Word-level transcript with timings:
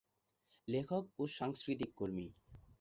লেখক 0.67 1.03
ও 1.19 1.23
সাংস্কৃতিক 1.37 1.91
কর্মী। 1.95 2.27